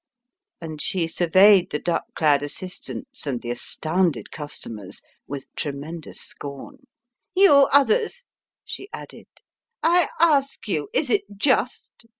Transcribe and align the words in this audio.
And 0.59 0.81
she 0.81 1.05
surveyed 1.05 1.69
the 1.69 1.77
duck 1.77 2.05
clad 2.15 2.41
assistants 2.41 3.27
and 3.27 3.39
the 3.39 3.51
astounded 3.51 4.31
customers 4.31 4.99
with 5.27 5.45
tremendous 5.55 6.17
scorn. 6.19 6.87
"You 7.35 7.67
others," 7.71 8.25
she 8.65 8.89
added, 8.91 9.27
"I 9.83 10.07
ask 10.19 10.67
you, 10.67 10.89
is 10.91 11.11
it 11.11 11.25
just? 11.37 11.91